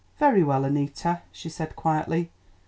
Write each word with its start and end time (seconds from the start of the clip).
"Very 0.17 0.41
well, 0.41 0.65
Annita," 0.65 1.21
she 1.31 1.47
said 1.47 1.75
quietly. 1.75 2.31